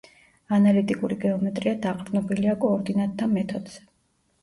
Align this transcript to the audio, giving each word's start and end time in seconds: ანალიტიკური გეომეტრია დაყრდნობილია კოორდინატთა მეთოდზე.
ანალიტიკური 0.55 1.19
გეომეტრია 1.27 1.75
დაყრდნობილია 1.85 2.59
კოორდინატთა 2.67 3.33
მეთოდზე. 3.39 3.91